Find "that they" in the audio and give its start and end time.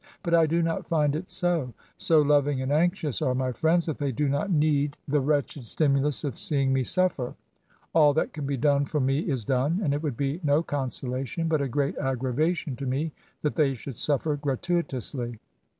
3.85-4.11, 13.43-13.75